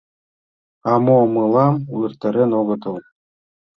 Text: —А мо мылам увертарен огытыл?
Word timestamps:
—А 0.91 0.93
мо 1.05 1.17
мылам 1.33 1.75
увертарен 1.93 2.51
огытыл? 2.59 2.95